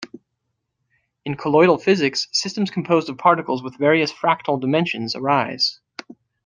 In 1.25 1.37
colloidal 1.37 1.77
physics, 1.77 2.27
systems 2.31 2.71
composed 2.71 3.07
of 3.07 3.19
particles 3.19 3.61
with 3.61 3.77
various 3.77 4.11
fractal 4.11 4.59
dimensions 4.59 5.15
arise. 5.15 5.79